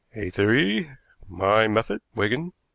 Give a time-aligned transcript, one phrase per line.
[0.15, 0.89] "A theory
[1.27, 2.53] my method, Wigan.